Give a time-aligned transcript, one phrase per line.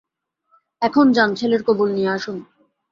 [0.81, 2.37] এখন যান, ছেলের কবুল নিয়ে আসুন!